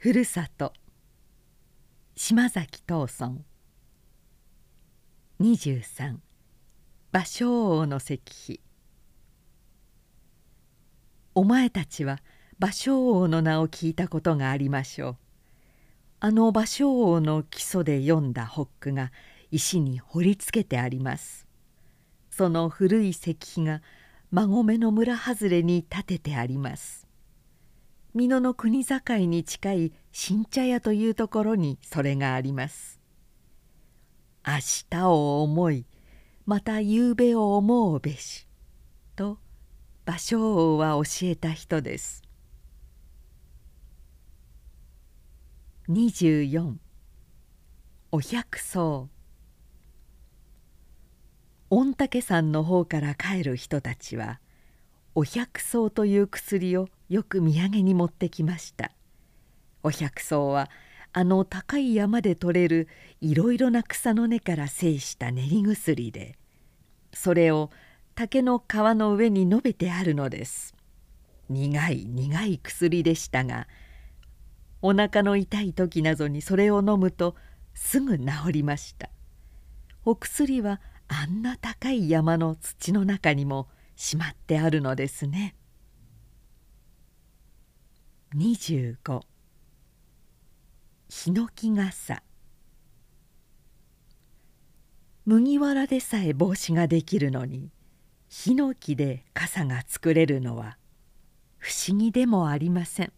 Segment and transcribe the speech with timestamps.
[0.00, 0.72] ふるさと。
[2.14, 3.44] 島崎藤村。
[5.40, 6.18] 23
[7.12, 8.60] 芭蕉王の石碑。
[11.34, 12.20] お前たちは
[12.60, 15.16] 芭蕉王の名を聞いたことがありましょう。
[16.20, 19.10] あの芭蕉王の基礎で読んだホックが
[19.50, 21.48] 石に彫りつけてあります。
[22.30, 23.82] その古い石碑が
[24.30, 26.97] 馬込の村外れに建ててあります。
[28.14, 32.98] 美濃の国境に近い新茶屋というところにそれがあります。
[34.46, 34.54] 明
[34.88, 35.84] 日を思い
[36.46, 38.48] また夕べを思うべし
[39.14, 39.38] と
[40.06, 42.22] 芭蕉王は教えた人です。
[45.90, 46.76] 24
[48.10, 49.08] お百草。
[51.70, 54.40] 御嶽山の方から帰る人たちは
[55.14, 58.92] お百草という薬をよく土産に持ってきました。
[59.82, 60.70] お百草は
[61.12, 62.88] あの高い山で採れる
[63.20, 66.36] いろいろな草の根から製した練り薬で
[67.12, 67.70] それを
[68.14, 70.74] 竹の皮の上に述べてあるのです。
[71.48, 73.68] 苦い苦い薬でしたが
[74.82, 77.34] お腹の痛い時などにそれを飲むと
[77.74, 79.08] すぐ治りました。
[80.04, 83.68] お薬はあんな高い山の土の中にも
[83.98, 85.56] しまってあるのですね。
[88.36, 89.22] 25
[91.08, 92.22] ヒノキ傘
[95.26, 97.72] 麦わらでさえ帽子ができるのに
[98.28, 100.78] ヒノキで傘が作れるのは
[101.56, 103.12] 不思議でもありません。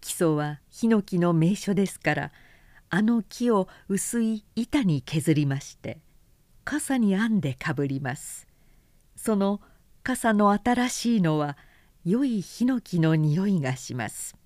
[0.00, 2.32] 基礎はヒノキの名所ですから
[2.90, 5.98] あの木を薄い板に削りまして
[6.64, 8.53] 傘に編んでかぶります。
[9.24, 9.62] その
[10.02, 11.56] 傘の新しいのは
[12.04, 14.36] 良いヒノキの匂いがします。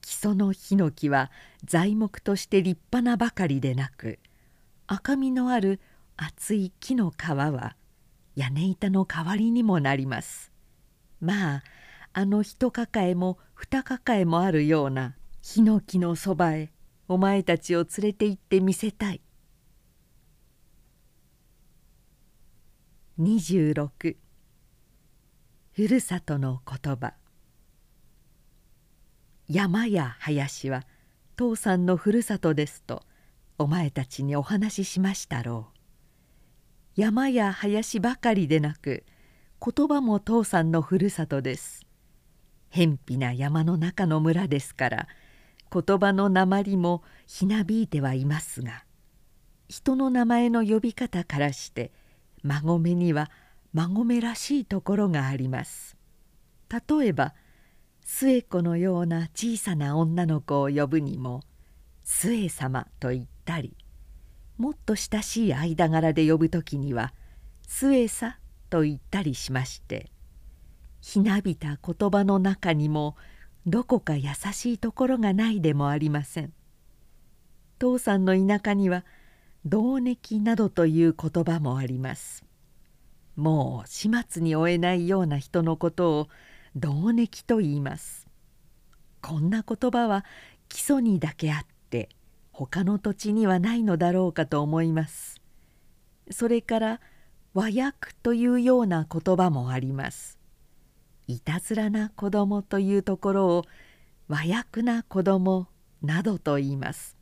[0.00, 1.30] 基礎のヒノキは
[1.66, 4.20] 材木として立派なばかりでなく
[4.86, 5.80] 赤みのある
[6.16, 7.76] 厚い木の皮は
[8.36, 10.50] 屋根板の代わりにもなります。
[11.20, 11.62] まあ
[12.14, 16.72] あの一抱えも二抱えもあるようなヒノキのそばへ
[17.06, 19.20] お前たちを連れて行ってみせたい。
[23.20, 24.16] 26
[25.70, 27.14] ふるさとの言葉。
[29.48, 30.82] 山や林は
[31.36, 33.04] 父さんのふるさとですと
[33.56, 35.68] お前たちにお話ししましたろ
[36.96, 37.00] う。
[37.00, 39.04] 山や林ばかりでなく
[39.64, 41.86] 言葉も父さんのふるさとです。
[42.68, 45.08] 偏僻な山の中の村ですから
[45.72, 48.84] 言葉の鉛もひなびいてはいますが
[49.68, 51.92] 人の名前の呼び方からして
[52.44, 53.30] 馬込には
[53.72, 55.96] 馬込らしいところがあります
[56.70, 57.34] 例えば
[58.02, 61.42] 末子のような小さな女の子を呼ぶにも
[62.04, 63.74] 「末様」と言ったり
[64.58, 67.14] もっと親しい間柄で呼ぶ時には
[67.66, 68.38] 「末さ」
[68.68, 70.10] と言ったりしまして
[71.00, 73.16] ひなびた言葉の中にも
[73.66, 76.52] どこか優しいところがないでもありません。
[77.78, 79.04] 父さんの田舎には
[79.64, 82.44] 「銅暦」などという言葉もあります。
[83.36, 86.28] もう始末に負えないような人のことを
[86.76, 88.26] 銅暦と言います。
[89.20, 90.24] こんな言葉は
[90.68, 92.10] 基礎にだけあって
[92.52, 95.40] 他の土地にはないのだろうかと思います。
[96.30, 97.00] それから
[97.54, 100.38] 和訳というような言葉もあります。
[101.26, 103.64] いたずらな子供というところを
[104.28, 105.68] 和訳な子供
[106.02, 107.16] などと言います。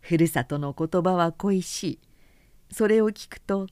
[0.00, 1.98] ふるさとの言葉は恋しい。
[2.70, 3.66] それを聞くと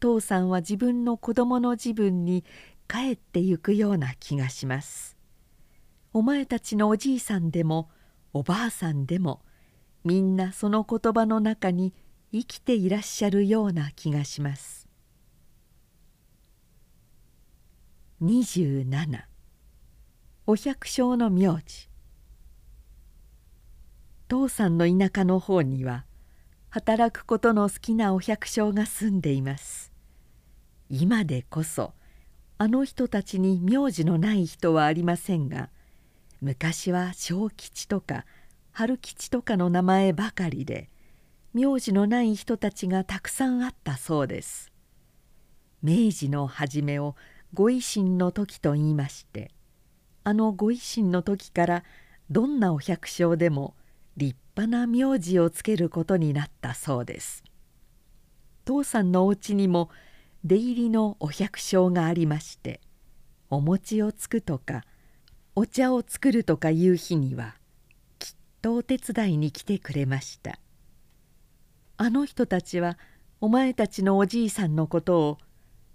[0.00, 2.44] 父さんは自分の子供の自分に
[2.88, 5.16] 帰ってゆくような気がします。
[6.12, 7.88] お前たちのおじいさんでも
[8.32, 9.42] おばあさんでも
[10.04, 11.94] みんなその言葉の中に
[12.32, 14.88] 生きていらっしゃるような気がします。
[18.20, 19.24] 27
[20.46, 21.91] お百姓の名字。
[24.32, 26.06] 父さんの田舎の方には
[26.70, 29.92] 働くことの好きなお百姓が住んでいます
[30.88, 31.92] 今でこそ
[32.56, 35.68] あの人たちに名字のない人はありませんが
[36.40, 38.24] 昔は小吉とか
[38.70, 40.88] 春吉とかの名前ばかりで
[41.52, 44.72] 名字のない人たちがたくさんあったそうです。
[45.82, 47.16] 明治の初めを
[47.52, 49.50] ご維新の時と言いまして
[50.24, 51.84] あのご維新の時から
[52.30, 53.74] どんなお百姓でも
[54.16, 57.44] 立派な名字をつけることになったそうです。
[58.64, 59.90] 父さんのお家にも
[60.44, 62.80] 出入りのお百姓がありまして
[63.50, 64.84] お餅をつくとか
[65.54, 67.56] お茶を作るとかいう日には
[68.18, 70.58] きっとお手伝いに来てくれました
[71.96, 72.98] あの人たちは
[73.40, 75.38] お前たちのおじいさんのことを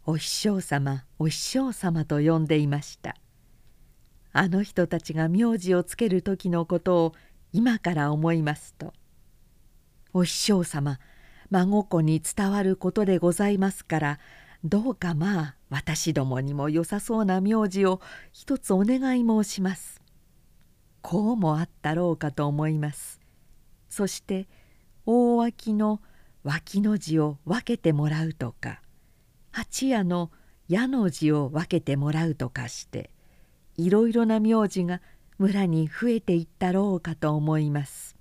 [0.06, 3.16] お師匠様お師匠様と呼んでいました
[4.32, 7.14] あの人たちが名字をつける時のことを
[7.58, 8.94] 今から思いますと
[10.14, 11.00] 「お師匠様
[11.50, 14.20] 孫子に伝わることでございますから
[14.64, 18.00] どうかまあ私どもにも良さそうな名字を
[18.32, 20.04] 一つお願い申します」
[21.02, 23.20] こうもあったろうかと思います。
[23.90, 24.48] そして
[25.08, 26.00] 大脇の
[26.44, 28.84] 脇の字を分けてもらうとか
[29.52, 30.30] 八夜の
[30.68, 33.10] 矢の字を分けてもらうとかして
[33.78, 35.02] いろいろな名字が
[35.40, 38.17] 村に増えていったろうかと思います。